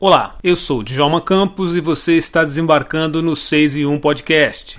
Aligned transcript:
Olá, 0.00 0.36
eu 0.44 0.54
sou 0.54 0.84
Djalma 0.84 1.20
Campos 1.20 1.74
e 1.74 1.80
você 1.80 2.12
está 2.12 2.44
desembarcando 2.44 3.20
no 3.20 3.34
6 3.34 3.78
e 3.78 3.84
1 3.84 3.98
Podcast. 3.98 4.78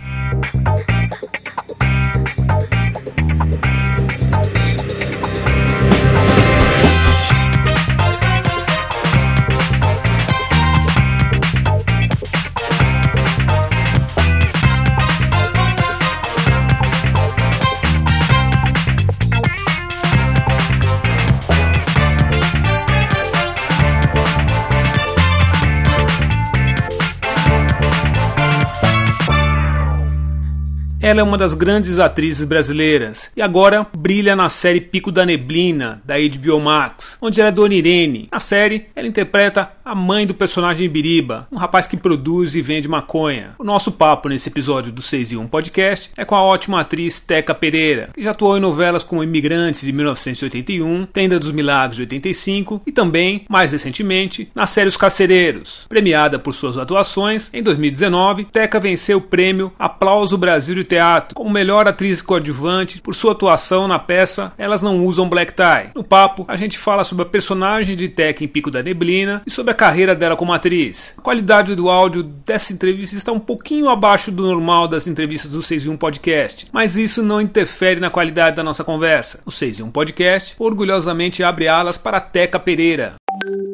Ela 31.02 31.22
é 31.22 31.24
uma 31.24 31.38
das 31.38 31.54
grandes 31.54 31.98
atrizes 31.98 32.46
brasileiras 32.46 33.32
e 33.34 33.42
agora 33.42 33.88
brilha 33.98 34.36
na 34.36 34.50
série 34.50 34.82
Pico 34.82 35.14
da 35.14 35.26
Neblina, 35.26 36.02
da 36.04 36.16
HBO 36.16 36.60
Max, 36.60 37.18
onde 37.22 37.40
ela 37.40 37.50
é 37.50 37.54
Dona 37.54 37.74
Irene. 37.74 38.28
Na 38.30 38.40
série, 38.40 38.88
ela 38.94 39.08
interpreta 39.08 39.72
a 39.90 39.96
mãe 39.96 40.28
do 40.28 40.36
personagem 40.36 40.88
Biriba, 40.88 41.48
um 41.52 41.58
rapaz 41.58 41.88
que 41.88 41.98
produz 41.98 42.54
e 42.54 42.62
vende 42.62 42.88
maconha. 42.88 43.54
O 43.58 43.64
nosso 43.64 43.92
papo 43.92 44.30
nesse 44.30 44.48
episódio 44.48 44.92
do 44.92 45.02
6 45.02 45.32
e 45.32 45.38
1 45.38 45.48
Podcast 45.48 46.12
é 46.16 46.24
com 46.24 46.36
a 46.36 46.44
ótima 46.44 46.80
atriz 46.80 47.20
Teca 47.20 47.56
Pereira, 47.56 48.12
que 48.14 48.22
já 48.22 48.30
atuou 48.30 48.56
em 48.56 48.62
novelas 48.62 49.04
como 49.04 49.24
Imigrantes 49.24 49.82
de 49.82 49.92
1981, 49.92 51.08
Tenda 51.08 51.40
dos 51.40 51.52
Milagres 51.52 51.96
de 51.96 52.04
85 52.04 52.84
e 52.86 52.92
também, 52.92 53.48
mais 53.50 53.72
recentemente, 53.72 54.52
na 54.54 54.68
série 54.68 54.90
Os 54.90 54.96
Carcereiros. 54.96 55.88
Premiada 55.90 56.38
por 56.38 56.54
suas 56.54 56.78
atuações, 56.78 57.50
em 57.52 57.64
2019, 57.64 58.46
Teca 58.46 58.80
venceu 58.80 59.18
o 59.18 59.22
prêmio 59.22 59.74
Aplauso 59.80 60.38
Brasil 60.38 60.76
de 60.76 60.84
Teatro 60.84 61.34
como 61.34 61.50
melhor 61.50 61.88
atriz 61.88 62.22
coadjuvante 62.22 63.02
por 63.02 63.16
sua 63.16 63.32
atuação 63.32 63.88
na 63.88 63.98
peça 63.98 64.54
Elas 64.56 64.84
Não 64.84 65.04
Usam 65.04 65.28
Black 65.28 65.52
Tie. 65.56 65.90
No 65.96 66.04
papo, 66.04 66.46
a 66.48 66.56
gente 66.56 66.78
fala 66.78 67.04
sobre 67.04 67.24
a 67.24 67.28
personagem 67.28 67.96
de 67.96 68.08
Teca 68.08 68.44
em 68.44 68.48
Pico 68.48 68.70
da 68.70 68.84
Neblina 68.84 69.42
e 69.48 69.50
sobre 69.50 69.72
a 69.72 69.79
carreira 69.80 70.14
dela 70.14 70.36
como 70.36 70.52
atriz. 70.52 71.16
A 71.18 71.22
qualidade 71.22 71.74
do 71.74 71.90
áudio 71.90 72.22
dessa 72.22 72.74
entrevista 72.74 73.16
está 73.16 73.32
um 73.32 73.40
pouquinho 73.40 73.88
abaixo 73.88 74.30
do 74.30 74.44
normal 74.44 74.90
das 74.90 75.08
entrevistas 75.08 75.52
do 75.52 75.62
6 75.62 75.86
e 75.86 75.90
1 75.90 75.96
Podcast, 75.96 76.68
mas 76.74 76.98
isso 76.98 77.24
não 77.24 77.40
interfere 77.40 77.98
na 77.98 78.10
qualidade 78.10 78.58
da 78.58 78.64
nossa 78.64 78.84
conversa. 78.84 79.42
O 79.46 79.52
6 79.52 79.80
e 79.80 79.84
1 79.84 79.90
Podcast 79.90 80.56
orgulhosamente 80.60 81.46
abre 81.46 81.70
alas 81.70 81.98
para 81.98 82.20
Teca 82.20 82.60
Pereira. 82.60 83.16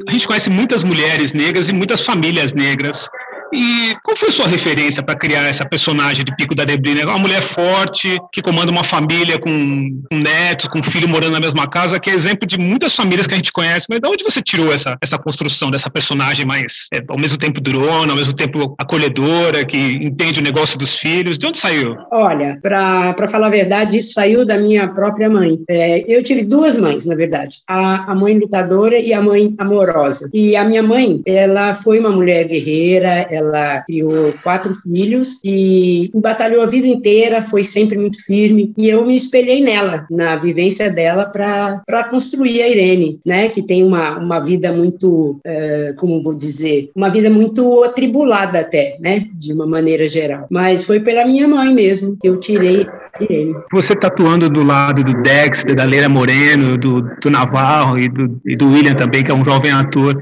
A 0.08 0.12
gente 0.12 0.28
conhece 0.28 0.48
muitas 0.48 0.84
mulheres 0.84 1.34
negras 1.34 1.68
e 1.70 1.74
muitas 1.74 2.02
famílias 2.02 2.54
negras 2.54 3.10
e 3.54 3.94
qual 4.04 4.18
foi 4.18 4.30
a 4.30 4.32
sua 4.32 4.48
referência 4.48 5.04
para 5.04 5.16
criar 5.16 5.44
essa 5.44 5.66
personagem 5.66 6.24
de 6.24 6.36
Pico 6.36 6.56
da 6.56 6.66
Neblina? 6.66 7.02
É 7.02 7.06
uma 7.06 7.20
mulher 7.20 7.42
forte, 7.42 8.18
que 8.32 8.42
comanda 8.42 8.72
uma 8.72 8.84
família 8.84 9.40
com, 9.40 10.02
com 10.12 10.18
netos, 10.18 10.68
com 10.68 10.84
filho 10.84 11.08
morando 11.08 11.34
na 11.34 11.40
mesma 11.40 11.68
casa, 11.68 12.00
que 12.00 12.10
é 12.10 12.14
exemplo 12.14 12.48
de 12.48 12.58
muitas 12.58 12.96
famílias 12.96 13.28
que 13.28 13.34
a 13.34 13.38
gente 13.38 13.52
conhece. 13.52 13.86
Mas 13.90 14.00
de 14.00 14.08
onde 14.08 14.24
você 14.24 14.42
tirou 14.42 14.74
essa, 14.74 14.98
essa 15.02 15.18
construção 15.18 15.70
dessa 15.70 15.90
personagem 15.90 16.46
mais, 16.46 16.88
é, 16.94 17.00
ao 17.08 17.20
mesmo 17.20 17.38
tempo 17.38 17.62
durona, 17.62 18.12
ao 18.12 18.18
mesmo 18.18 18.34
tempo 18.34 18.76
acolhedora, 18.80 19.66
que 19.66 19.78
entende 19.78 20.40
o 20.40 20.44
negócio 20.44 20.78
dos 20.78 20.96
filhos? 20.96 21.38
De 21.38 21.46
onde 21.46 21.58
saiu? 21.58 21.96
Olha, 22.12 22.58
para 22.62 23.28
falar 23.30 23.48
a 23.48 23.52
verdade, 23.52 23.98
isso 23.98 24.14
saiu 24.14 24.46
da 24.46 24.58
minha 24.58 24.88
própria 24.88 25.30
mãe. 25.30 25.60
É, 25.70 26.04
eu 26.08 26.24
tive 26.24 26.44
duas 26.44 26.78
mães, 26.78 27.06
na 27.06 27.16
verdade. 27.16 27.60
A, 27.68 28.12
a 28.12 28.16
mãe 28.16 28.38
lutadora 28.38 28.98
e 28.98 29.14
a 29.14 29.22
mãe 29.22 29.54
amorosa. 29.58 30.30
E 30.34 30.56
a 30.56 30.64
minha 30.64 30.84
mãe, 30.84 31.22
ela 31.26 31.74
foi 31.74 32.00
uma 32.00 32.10
mulher 32.10 32.48
guerreira, 32.48 33.28
ela 33.36 33.82
criou 33.82 34.34
quatro 34.44 34.74
filhos 34.76 35.40
e 35.44 36.10
batalhou 36.14 36.64
a 36.64 36.66
vida 36.66 36.88
inteira, 36.88 37.42
foi 37.42 37.64
sempre 37.64 37.98
muito 37.98 38.24
firme. 38.24 38.74
E 38.78 38.90
eu 38.90 39.06
me 39.06 39.16
espelhei 39.16 39.62
nela, 39.62 40.06
na 40.10 40.36
vivência 40.36 40.90
dela, 40.90 41.26
para 41.26 42.04
construir 42.10 42.62
a 42.62 42.70
Irene, 42.70 43.20
né? 43.26 43.50
Que 43.50 43.62
tem 43.62 43.84
uma, 43.84 44.18
uma 44.18 44.40
vida 44.40 44.72
muito, 44.72 45.40
uh, 45.46 45.96
como 45.98 46.24
vou 46.24 46.36
dizer, 46.36 46.90
uma 46.96 47.10
vida 47.10 47.30
muito 47.30 47.84
atribulada 47.84 48.60
até, 48.60 48.98
né? 49.00 49.26
De 49.34 49.54
uma 49.54 49.66
maneira 49.66 50.08
geral. 50.08 50.48
Mas 50.50 50.86
foi 50.86 51.00
pela 51.00 51.26
minha 51.26 51.48
mãe 51.48 51.74
mesmo 51.74 52.18
que 52.20 52.28
eu 52.28 52.40
tirei 52.40 52.86
Irene. 53.20 53.54
Você 53.72 53.94
está 53.94 54.08
atuando 54.08 54.50
do 54.50 54.64
lado 54.64 55.04
do 55.04 55.14
Dexter, 55.22 55.76
da 55.76 55.84
Leila 55.84 56.10
Moreno, 56.10 56.78
do, 56.78 57.02
do 57.02 57.30
Navarro 57.30 57.98
e 57.98 58.08
do, 58.08 58.42
e 58.46 58.56
do 58.56 58.70
William 58.70 58.94
também, 58.94 59.24
que 59.24 59.32
é 59.32 59.34
um 59.34 59.44
jovem 59.44 59.72
ator. 59.72 60.16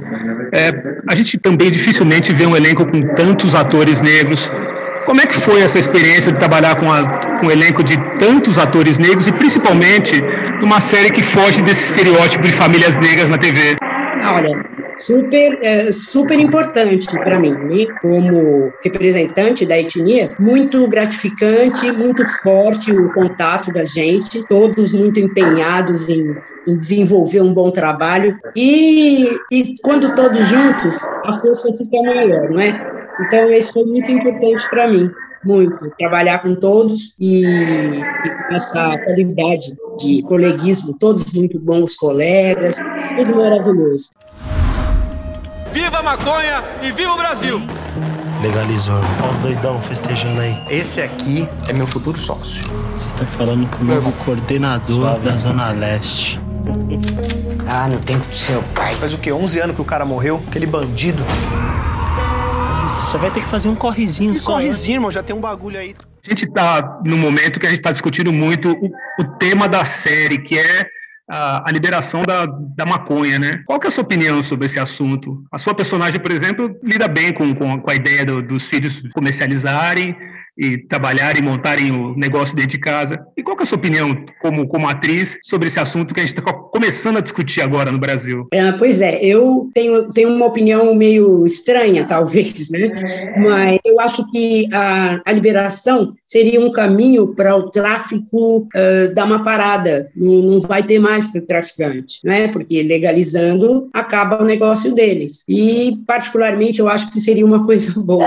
É, 0.54 0.72
a 1.10 1.16
gente 1.16 1.38
também 1.38 1.72
dificilmente 1.72 2.34
vê 2.34 2.46
um 2.46 2.56
elenco 2.56 2.86
com 2.86 3.02
tantos 3.16 3.56
atores 3.56 4.02
negros. 4.02 4.52
Como 5.06 5.20
é 5.20 5.26
que 5.26 5.36
foi 5.36 5.62
essa 5.62 5.80
experiência 5.80 6.32
de 6.32 6.40
trabalhar 6.40 6.76
com, 6.76 6.92
a, 6.92 7.04
com 7.40 7.48
um 7.48 7.52
elenco 7.52 7.84
de 7.84 7.98
tantos 8.20 8.58
atores 8.58 8.98
negros 8.98 9.28
e 9.28 9.34
principalmente 9.34 10.22
numa 10.62 10.80
série 10.80 11.10
que 11.10 11.24
foge 11.24 11.62
desse 11.62 11.92
estereótipo 11.92 12.44
de 12.44 12.54
famílias 12.54 12.96
negras 12.96 13.30
na 13.30 13.38
TV? 13.38 13.76
Olha, 14.24 14.73
super, 14.98 15.60
é, 15.64 15.92
super 15.92 16.40
importante 16.40 17.08
para 17.14 17.40
mim, 17.40 17.54
né? 17.54 17.86
como 18.02 18.72
representante 18.84 19.66
da 19.66 19.80
etnia, 19.80 20.32
muito 20.40 20.88
gratificante, 20.88 21.92
muito 21.92 22.26
forte 22.42 22.92
o 22.92 23.12
contato 23.14 23.72
da 23.72 23.86
gente, 23.86 24.46
todos 24.48 24.92
muito 24.92 25.20
empenhados 25.20 26.10
em 26.10 26.36
em 26.68 26.78
desenvolver 26.78 27.42
um 27.42 27.54
bom 27.54 27.70
trabalho 27.70 28.38
e, 28.56 29.28
e 29.52 29.76
quando 29.84 30.14
todos 30.16 30.48
juntos 30.48 30.98
a 31.26 31.38
força 31.40 31.74
fica 31.78 32.02
maior, 32.02 32.50
não 32.50 32.60
é? 32.60 32.70
Então 33.22 33.52
isso 33.54 33.74
foi 33.74 33.86
muito 33.86 34.12
importante 34.12 34.68
para 34.70 34.88
mim, 34.88 35.10
muito 35.44 35.90
trabalhar 35.98 36.40
com 36.40 36.56
todos 36.56 37.16
e, 37.20 37.44
e 37.46 38.02
essa 38.52 38.98
qualidade 39.04 39.76
de 40.00 40.22
coleguismo, 40.24 40.98
todos 40.98 41.34
muito 41.34 41.60
bons 41.60 41.96
colegas, 41.96 42.78
tudo 43.16 43.36
maravilhoso. 43.36 44.12
Viva 45.74 45.98
a 46.00 46.04
maconha 46.04 46.64
e 46.84 46.92
viva 46.92 47.14
o 47.14 47.18
Brasil! 47.18 47.62
Legalizou. 48.44 49.00
Olha 49.22 49.32
os 49.32 49.40
doidão 49.40 49.82
festejando 49.82 50.40
aí. 50.40 50.56
Esse 50.70 51.02
aqui 51.02 51.48
é 51.68 51.74
meu 51.74 51.88
futuro 51.88 52.16
sócio. 52.18 52.70
Você 52.94 53.10
tá 53.10 53.26
falando 53.26 53.68
com 53.76 53.84
o 53.84 53.88
novo 53.88 54.12
coordenador 54.24 54.96
Suave. 54.96 55.30
da 55.30 55.38
Zona 55.38 55.72
Leste. 55.72 56.40
Ah, 57.68 57.88
no 57.88 57.98
tempo 58.00 58.28
do 58.28 58.36
seu 58.36 58.62
pai. 58.76 58.94
Faz 58.96 59.14
o 59.14 59.18
quê? 59.18 59.32
11 59.32 59.60
anos 59.62 59.76
que 59.76 59.82
o 59.82 59.86
cara 59.86 60.06
morreu? 60.06 60.44
Aquele 60.48 60.68
bandido. 60.68 61.24
Você 62.84 63.12
só 63.12 63.18
vai 63.18 63.32
ter 63.32 63.42
que 63.42 63.50
fazer 63.50 63.70
um 63.70 63.76
correzinho 63.76 64.34
que 64.34 64.40
só. 64.40 64.52
correzinho, 64.52 64.98
irmão? 64.98 65.12
Já 65.12 65.24
tem 65.24 65.36
um 65.36 65.42
bagulho 65.42 65.80
aí. 65.80 65.96
A 66.24 66.30
gente 66.30 66.46
tá 66.52 67.02
no 67.04 67.18
momento 67.18 67.60
que 67.60 67.66
a 67.66 67.70
gente 67.70 67.82
tá 67.82 67.92
discutindo 67.92 68.32
muito 68.32 68.72
o, 68.72 68.92
o 69.22 69.24
tema 69.38 69.68
da 69.68 69.84
série, 69.86 70.38
que 70.38 70.58
é 70.60 70.86
a, 71.30 71.70
a, 71.70 71.72
liberação 71.72 72.24
da, 72.24 72.46
da 72.46 72.86
maconha, 72.86 73.40
né? 73.40 73.64
Qual 73.66 73.80
que 73.80 73.88
é 73.88 73.90
a 73.90 73.92
sua 73.92 74.04
opinião 74.04 74.44
sobre 74.44 74.66
esse 74.66 74.80
assunto? 74.80 75.44
A 75.52 75.58
sua 75.58 75.74
personagem, 75.74 76.20
por 76.20 76.32
exemplo, 76.32 76.78
lida 76.84 77.08
bem 77.08 77.34
com, 77.34 77.54
com, 77.56 77.80
com 77.80 77.90
a 77.90 77.96
ideia 77.96 78.26
do, 78.26 78.42
dos 78.42 78.68
filhos 78.68 79.02
comercializarem, 79.14 80.16
e 80.58 80.78
trabalharem 80.78 81.42
e 81.42 81.46
montarem 81.46 81.92
o 81.92 82.16
negócio 82.16 82.56
dentro 82.56 82.72
de 82.72 82.80
casa. 82.80 83.20
E 83.36 83.44
qual 83.44 83.58
é 83.60 83.64
a 83.64 83.66
sua 83.66 83.78
opinião 83.78 84.24
como, 84.42 84.68
como 84.68 84.88
atriz 84.88 85.38
sobre 85.44 85.68
esse 85.68 85.80
assunto 85.80 86.14
que 86.14 86.20
a 86.20 86.24
gente 86.24 86.38
está 86.38 86.54
começando 86.54 87.18
a 87.18 87.22
discutir 87.22 87.62
agora 87.62 87.92
no 87.92 88.00
Brasil? 88.00 88.48
É, 88.52 88.72
pois 88.74 89.02
é, 89.02 89.24
eu 89.24 89.70
tenho, 89.74 90.10
tenho 90.10 90.30
uma 90.30 90.46
opinião 90.46 90.94
meio 90.94 91.46
estranha, 91.46 92.06
talvez, 92.08 92.70
né? 92.70 92.94
Mas 93.38 93.80
eu 93.84 94.00
acho 94.00 94.30
que 94.32 94.68
a, 94.72 95.22
a 95.26 95.32
liberação 95.32 96.14
seria 96.26 96.60
um 96.60 96.72
caminho 96.72 97.34
para 97.36 97.56
o 97.56 97.70
tráfico 97.70 98.60
uh, 98.60 99.14
dar 99.14 99.26
uma 99.26 99.44
parada, 99.44 100.10
não, 100.16 100.42
não 100.42 100.62
vai 100.62 100.84
ter 100.84 101.00
mais 101.00 101.28
para 101.28 101.42
o 101.42 101.46
traficante, 101.46 102.20
né? 102.24 102.48
Porque 102.48 102.84
legalizando 102.84 103.90
acaba 103.94 104.42
o 104.42 104.46
negócio 104.46 104.94
deles. 104.94 105.44
E, 105.48 105.98
particularmente, 106.06 106.80
eu 106.80 106.88
acho 106.88 107.12
que 107.12 107.20
seria 107.20 107.46
uma 107.46 107.66
coisa 107.66 107.94
boa 108.00 108.24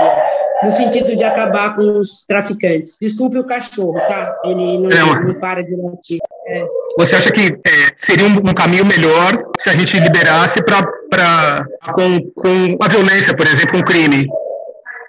no 0.63 0.71
sentido 0.71 1.15
de 1.15 1.23
acabar 1.23 1.75
com 1.75 1.99
os 1.99 2.25
traficantes. 2.25 2.97
Desculpe 2.99 3.37
o 3.37 3.45
cachorro, 3.45 3.93
tá? 3.93 4.35
Ele 4.43 4.79
não, 4.79 4.89
não. 4.89 5.23
não 5.27 5.33
para 5.35 5.63
de 5.63 5.75
latir. 5.75 6.19
É. 6.47 6.65
Você 6.97 7.15
acha 7.15 7.31
que 7.31 7.41
é, 7.41 7.93
seria 7.95 8.25
um, 8.25 8.37
um, 8.37 8.53
caminho 8.53 8.85
melhor 8.85 9.37
se 9.59 9.69
a 9.69 9.73
gente 9.73 9.99
liberasse 9.99 10.63
para 10.63 11.65
com, 11.93 12.19
com 12.31 12.77
a 12.81 12.87
violência, 12.87 13.35
por 13.35 13.45
exemplo, 13.45 13.79
um 13.79 13.83
crime? 13.83 14.25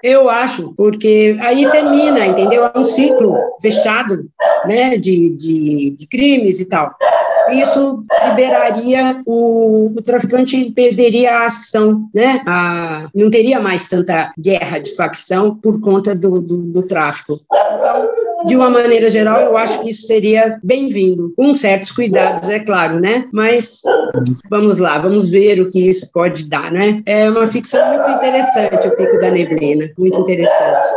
Eu 0.02 0.28
acho, 0.28 0.74
porque 0.76 1.36
aí 1.40 1.68
termina, 1.70 2.24
entendeu? 2.26 2.64
É 2.72 2.78
um 2.78 2.84
ciclo 2.84 3.36
fechado, 3.60 4.26
né, 4.64 4.96
de, 4.96 5.30
de, 5.30 5.90
de 5.98 6.06
crimes 6.06 6.60
e 6.60 6.66
tal 6.66 6.94
isso 7.52 8.04
liberaria 8.28 9.22
o, 9.26 9.92
o 9.96 10.02
traficante 10.02 10.70
perderia 10.72 11.38
a 11.38 11.46
ação, 11.46 12.08
né? 12.14 12.42
A, 12.46 13.08
não 13.14 13.30
teria 13.30 13.60
mais 13.60 13.88
tanta 13.88 14.32
guerra 14.38 14.78
de 14.78 14.94
facção 14.94 15.54
por 15.54 15.80
conta 15.80 16.14
do, 16.14 16.40
do, 16.40 16.56
do 16.58 16.82
tráfico. 16.86 17.38
De 18.46 18.54
uma 18.54 18.70
maneira 18.70 19.10
geral, 19.10 19.40
eu 19.40 19.56
acho 19.56 19.80
que 19.82 19.90
isso 19.90 20.06
seria 20.06 20.60
bem-vindo, 20.62 21.32
com 21.36 21.52
certos 21.54 21.90
cuidados, 21.90 22.48
é 22.48 22.60
claro, 22.60 23.00
né? 23.00 23.24
Mas 23.32 23.82
vamos 24.48 24.78
lá, 24.78 24.96
vamos 24.98 25.28
ver 25.28 25.60
o 25.60 25.68
que 25.68 25.88
isso 25.88 26.12
pode 26.12 26.48
dar, 26.48 26.70
né? 26.70 27.02
É 27.04 27.28
uma 27.28 27.46
ficção 27.48 27.84
muito 27.94 28.08
interessante, 28.10 28.86
o 28.86 28.96
Pico 28.96 29.20
da 29.20 29.30
Neblina, 29.32 29.90
muito 29.98 30.20
interessante. 30.20 30.88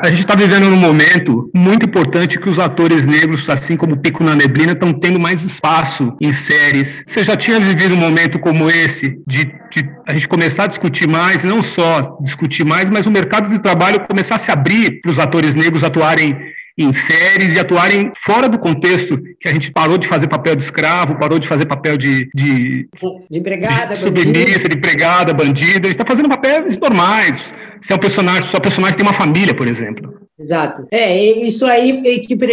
A 0.00 0.08
gente 0.08 0.20
está 0.20 0.34
vivendo 0.34 0.70
num 0.70 0.76
momento 0.76 1.50
muito 1.54 1.84
importante 1.84 2.38
que 2.38 2.48
os 2.48 2.58
atores 2.58 3.04
negros, 3.04 3.48
assim 3.50 3.76
como 3.76 3.96
Pico 3.96 4.24
na 4.24 4.34
Neblina, 4.34 4.72
estão 4.72 4.92
tendo 4.92 5.20
mais 5.20 5.42
espaço 5.42 6.16
em 6.20 6.32
séries. 6.32 7.04
Você 7.06 7.22
já 7.22 7.36
tinha 7.36 7.60
vivido 7.60 7.94
um 7.94 7.98
momento 7.98 8.38
como 8.38 8.70
esse, 8.70 9.20
de, 9.26 9.44
de, 9.70 9.90
a 10.08 10.14
gente 10.14 10.28
começar 10.28 10.64
a 10.64 10.66
discutir 10.68 11.06
mais, 11.06 11.44
não 11.44 11.62
só 11.62 12.16
discutir 12.22 12.64
mais, 12.64 12.88
mas 12.88 13.04
o 13.04 13.10
mercado 13.10 13.48
de 13.48 13.60
trabalho 13.60 14.06
começar 14.08 14.36
a 14.36 14.38
se 14.38 14.50
abrir 14.50 15.00
para 15.00 15.10
os 15.10 15.18
atores 15.18 15.54
negros 15.54 15.84
atuarem 15.84 16.38
em 16.78 16.92
séries 16.92 17.54
e 17.54 17.58
atuarem 17.58 18.10
fora 18.24 18.48
do 18.48 18.58
contexto 18.58 19.20
que 19.38 19.48
a 19.48 19.52
gente 19.52 19.70
parou 19.70 19.98
de 19.98 20.08
fazer 20.08 20.26
papel 20.26 20.56
de 20.56 20.62
escravo, 20.62 21.18
parou 21.18 21.38
de 21.38 21.46
fazer 21.46 21.66
papel 21.66 21.98
de 21.98 22.30
de, 22.34 22.88
de 23.30 23.38
empregada, 23.38 23.94
de 23.94 23.98
submissa, 23.98 24.68
de 24.68 24.76
empregada, 24.76 25.34
bandida. 25.34 25.86
A 25.86 25.90
gente 25.90 26.00
está 26.00 26.06
fazendo 26.06 26.28
papéis 26.28 26.78
normais. 26.78 27.52
Se 27.82 27.92
é 27.92 27.96
um 27.96 27.98
personagem, 27.98 28.48
sua 28.48 28.60
personagem 28.60 28.96
tem 28.96 29.06
uma 29.06 29.12
família, 29.12 29.54
por 29.54 29.68
exemplo. 29.68 30.22
Exato. 30.38 30.86
É, 30.90 31.14
isso 31.20 31.66
aí, 31.66 32.02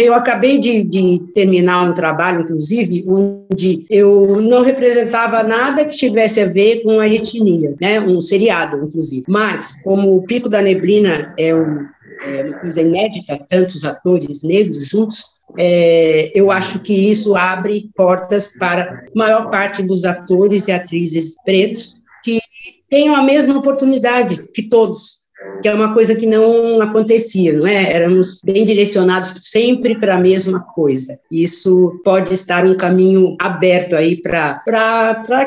eu 0.04 0.14
acabei 0.14 0.58
de, 0.58 0.82
de, 0.84 1.20
terminar 1.34 1.82
um 1.82 1.94
trabalho, 1.94 2.42
inclusive, 2.42 3.04
onde 3.08 3.84
eu 3.88 4.40
não 4.42 4.62
representava 4.62 5.42
nada 5.42 5.84
que 5.84 5.96
tivesse 5.96 6.40
a 6.40 6.46
ver 6.46 6.82
com 6.82 7.00
a 7.00 7.08
etnia, 7.08 7.74
né? 7.80 8.00
Um 8.00 8.20
seriado, 8.20 8.84
inclusive. 8.84 9.24
Mas, 9.28 9.80
como 9.82 10.14
o 10.14 10.22
Pico 10.22 10.48
da 10.48 10.60
Neblina 10.60 11.34
é 11.38 11.54
um 11.54 11.86
é, 12.22 12.42
uma 12.44 12.58
coisa 12.58 12.80
inédita, 12.82 13.38
tantos 13.48 13.84
atores 13.84 14.42
negros 14.42 14.86
juntos, 14.86 15.24
é, 15.58 16.30
eu 16.34 16.50
acho 16.50 16.80
que 16.80 16.92
isso 16.92 17.34
abre 17.34 17.90
portas 17.94 18.56
para 18.58 18.82
a 18.82 19.18
maior 19.18 19.50
parte 19.50 19.82
dos 19.82 20.04
atores 20.04 20.68
e 20.68 20.72
atrizes 20.72 21.34
pretos 21.44 22.00
que 22.22 22.40
tenham 22.88 23.16
a 23.16 23.22
mesma 23.22 23.56
oportunidade 23.56 24.46
que 24.52 24.68
todos, 24.68 25.19
que 25.62 25.68
é 25.68 25.74
uma 25.74 25.92
coisa 25.92 26.14
que 26.14 26.26
não 26.26 26.80
acontecia, 26.80 27.52
não 27.52 27.66
é? 27.66 27.92
Éramos 27.92 28.40
bem 28.44 28.64
direcionados 28.64 29.34
sempre 29.40 29.98
para 29.98 30.14
a 30.14 30.20
mesma 30.20 30.60
coisa. 30.60 31.18
Isso 31.30 32.00
pode 32.04 32.32
estar 32.34 32.64
um 32.64 32.76
caminho 32.76 33.36
aberto 33.38 33.94
aí 33.94 34.16
para 34.16 34.62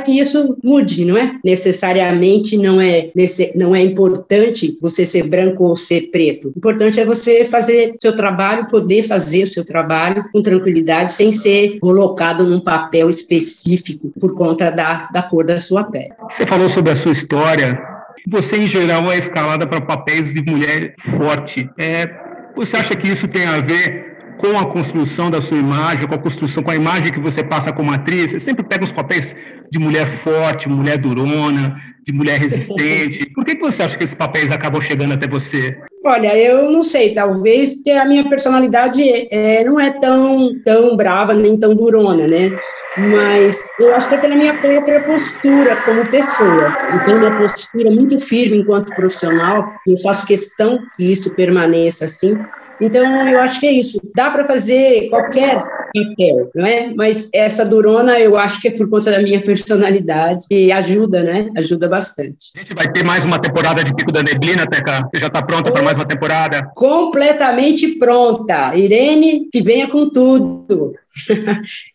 que 0.03 0.11
isso 0.11 0.57
mude, 0.63 1.05
não 1.05 1.17
é? 1.17 1.37
Necessariamente 1.43 2.57
não 2.57 2.79
é, 2.79 3.11
não 3.55 3.75
é 3.75 3.81
importante 3.81 4.77
você 4.81 5.05
ser 5.05 5.23
branco 5.23 5.63
ou 5.63 5.75
ser 5.75 6.09
preto. 6.11 6.49
O 6.49 6.53
importante 6.57 6.99
é 6.99 7.05
você 7.05 7.45
fazer 7.45 7.95
seu 8.01 8.15
trabalho, 8.15 8.67
poder 8.67 9.03
fazer 9.03 9.43
o 9.43 9.47
seu 9.47 9.65
trabalho 9.65 10.25
com 10.31 10.41
tranquilidade, 10.41 11.13
sem 11.13 11.31
ser 11.31 11.79
colocado 11.79 12.43
num 12.43 12.59
papel 12.59 13.09
específico 13.09 14.11
por 14.19 14.35
conta 14.35 14.69
da, 14.69 15.09
da 15.11 15.23
cor 15.23 15.45
da 15.45 15.59
sua 15.59 15.83
pele. 15.83 16.13
Você 16.29 16.45
falou 16.45 16.69
sobre 16.69 16.91
a 16.91 16.95
sua 16.95 17.11
história 17.11 17.92
você, 18.27 18.57
em 18.57 18.67
geral, 18.67 19.11
é 19.11 19.17
escalada 19.17 19.67
para 19.67 19.81
papéis 19.81 20.33
de 20.33 20.41
mulher 20.41 20.93
forte. 21.17 21.69
É, 21.77 22.09
você 22.55 22.77
acha 22.77 22.95
que 22.95 23.07
isso 23.07 23.27
tem 23.27 23.45
a 23.45 23.59
ver 23.59 24.13
com 24.37 24.57
a 24.57 24.65
construção 24.65 25.29
da 25.29 25.41
sua 25.41 25.57
imagem, 25.57 26.07
com 26.07 26.15
a 26.15 26.17
construção, 26.17 26.63
com 26.63 26.71
a 26.71 26.75
imagem 26.75 27.11
que 27.11 27.19
você 27.19 27.43
passa 27.43 27.71
como 27.71 27.91
atriz? 27.91 28.31
Você 28.31 28.39
sempre 28.39 28.63
pega 28.63 28.83
os 28.83 28.91
papéis 28.91 29.35
de 29.71 29.79
mulher 29.79 30.07
forte, 30.23 30.69
mulher 30.69 30.97
durona, 30.97 31.79
de 32.05 32.13
mulher 32.13 32.39
resistente. 32.39 33.29
Por 33.33 33.45
que, 33.45 33.55
que 33.55 33.61
você 33.61 33.83
acha 33.83 33.97
que 33.97 34.03
esses 34.03 34.15
papéis 34.15 34.51
acabam 34.51 34.81
chegando 34.81 35.13
até 35.13 35.27
você? 35.27 35.77
Olha, 36.05 36.37
eu 36.37 36.69
não 36.69 36.83
sei, 36.83 37.13
talvez 37.13 37.81
que 37.81 37.89
a 37.89 38.03
minha 38.03 38.27
personalidade 38.27 39.01
é, 39.31 39.63
não 39.63 39.79
é 39.79 39.89
tão, 39.89 40.53
tão 40.65 40.97
brava 40.97 41.33
nem 41.33 41.57
tão 41.57 41.73
durona, 41.73 42.27
né? 42.27 42.49
Mas 42.97 43.63
eu 43.79 43.95
acho 43.95 44.09
que 44.09 44.15
é 44.15 44.17
pela 44.17 44.35
minha 44.35 44.53
própria 44.59 45.01
postura 45.03 45.77
como 45.85 46.09
pessoa. 46.09 46.73
Eu 46.91 47.03
tenho 47.05 47.19
uma 47.19 47.39
postura 47.39 47.89
muito 47.89 48.19
firme 48.19 48.57
enquanto 48.57 48.93
profissional, 48.93 49.65
eu 49.87 49.95
faço 50.03 50.27
questão 50.27 50.77
que 50.97 51.09
isso 51.09 51.33
permaneça 51.35 52.03
assim. 52.05 52.37
Então, 52.81 53.25
eu 53.25 53.39
acho 53.39 53.61
que 53.61 53.67
é 53.67 53.71
isso. 53.71 53.97
Dá 54.13 54.29
para 54.29 54.43
fazer 54.43 55.07
qualquer 55.09 55.63
papel, 55.93 56.51
não 56.55 56.65
é? 56.65 56.93
Mas 56.93 57.29
essa 57.33 57.65
durona 57.65 58.19
eu 58.19 58.37
acho 58.37 58.59
que 58.59 58.67
é 58.67 58.71
por 58.71 58.89
conta 58.89 59.11
da 59.11 59.21
minha 59.21 59.41
personalidade 59.41 60.45
e 60.49 60.71
ajuda, 60.71 61.23
né? 61.23 61.49
Ajuda 61.57 61.87
bastante. 61.87 62.51
A 62.55 62.59
gente 62.59 62.73
vai 62.73 62.91
ter 62.91 63.03
mais 63.03 63.23
uma 63.23 63.39
temporada 63.39 63.83
de 63.83 63.93
Pico 63.93 64.11
da 64.11 64.23
Neblina, 64.23 64.65
Teca? 64.65 65.07
Você 65.13 65.21
já 65.21 65.27
está 65.27 65.41
pronta 65.41 65.71
para 65.71 65.83
mais 65.83 65.95
uma 65.95 66.07
temporada? 66.07 66.71
Completamente 66.75 67.99
pronta. 67.99 68.75
Irene, 68.75 69.47
que 69.51 69.61
venha 69.61 69.87
com 69.87 70.09
tudo. 70.09 70.93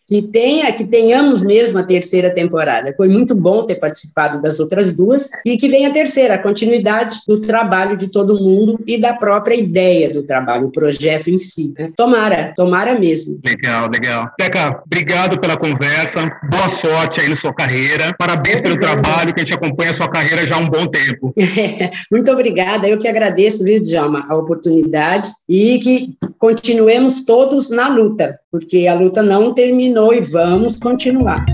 Que 0.06 0.22
tenha, 0.22 0.72
que 0.72 0.84
tenhamos 0.84 1.42
mesmo 1.42 1.78
a 1.78 1.82
terceira 1.82 2.30
temporada. 2.30 2.94
Foi 2.96 3.08
muito 3.08 3.34
bom 3.34 3.64
ter 3.64 3.74
participado 3.74 4.40
das 4.40 4.58
outras 4.58 4.94
duas 4.94 5.30
e 5.44 5.56
que 5.56 5.68
venha 5.68 5.88
a 5.88 5.92
terceira, 5.92 6.34
a 6.34 6.42
continuidade 6.42 7.18
do 7.26 7.40
trabalho 7.40 7.96
de 7.96 8.10
todo 8.10 8.40
mundo 8.40 8.80
e 8.86 8.98
da 8.98 9.12
própria 9.12 9.54
ideia 9.54 10.10
do 10.10 10.22
trabalho, 10.22 10.66
o 10.66 10.72
projeto 10.72 11.28
em 11.28 11.36
si. 11.36 11.74
Né? 11.78 11.90
Tomara, 11.96 12.52
tomara 12.56 12.98
mesmo. 12.98 13.38
Legal, 13.44 13.90
legal. 13.90 14.30
Teca, 14.38 14.82
obrigado 14.86 15.38
pela 15.40 15.56
conversa, 15.56 16.30
boa 16.50 16.68
sorte 16.68 17.20
aí 17.20 17.28
na 17.28 17.36
sua 17.36 17.52
carreira, 17.52 18.14
parabéns 18.18 18.60
pelo 18.60 18.78
trabalho, 18.78 19.34
que 19.34 19.40
a 19.40 19.44
gente 19.44 19.54
acompanha 19.54 19.90
a 19.90 19.94
sua 19.94 20.08
carreira 20.08 20.46
já 20.46 20.56
há 20.56 20.58
um 20.58 20.68
bom 20.68 20.86
tempo. 20.86 21.34
muito 22.10 22.30
obrigada, 22.30 22.88
eu 22.88 22.98
que 22.98 23.08
agradeço, 23.08 23.64
viu, 23.64 23.80
Djalma, 23.80 24.26
a 24.28 24.36
oportunidade 24.36 25.30
e 25.48 25.78
que 25.78 26.16
continuemos 26.38 27.24
todos 27.24 27.70
na 27.70 27.88
luta, 27.88 28.38
porque 28.50 28.86
a 28.86 28.94
luta 28.94 29.22
não 29.22 29.52
terminou 29.52 30.12
e 30.14 30.20
vamos 30.20 30.76
continuar. 30.76 31.44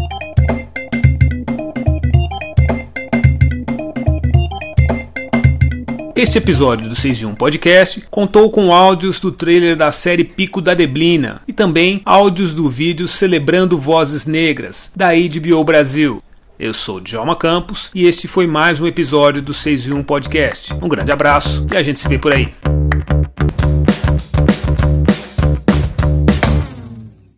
Este 6.16 6.38
episódio 6.38 6.88
do 6.88 6.94
6 6.94 7.18
de 7.18 7.26
1 7.26 7.34
Podcast 7.34 8.06
contou 8.08 8.48
com 8.48 8.72
áudios 8.72 9.18
do 9.18 9.32
trailer 9.32 9.76
da 9.76 9.90
série 9.90 10.22
Pico 10.22 10.60
da 10.60 10.72
Neblina 10.72 11.42
e 11.46 11.52
também 11.52 12.00
áudios 12.04 12.54
do 12.54 12.68
vídeo 12.68 13.08
Celebrando 13.08 13.76
Vozes 13.76 14.24
Negras, 14.24 14.92
da 14.94 15.08
HBO 15.12 15.64
Brasil. 15.64 16.20
Eu 16.56 16.72
sou 16.72 17.00
Djalma 17.00 17.34
Campos 17.34 17.90
e 17.92 18.06
este 18.06 18.28
foi 18.28 18.46
mais 18.46 18.80
um 18.80 18.86
episódio 18.86 19.42
do 19.42 19.52
6 19.52 19.82
de 19.82 19.92
1 19.92 20.04
Podcast. 20.04 20.72
Um 20.74 20.88
grande 20.88 21.10
abraço 21.10 21.66
e 21.72 21.76
a 21.76 21.82
gente 21.82 21.98
se 21.98 22.08
vê 22.08 22.16
por 22.16 22.32
aí. 22.32 22.48